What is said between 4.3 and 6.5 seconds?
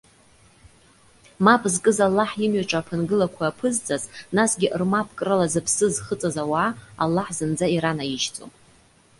насгьы рмапкрала зыԥсы зхыҵыз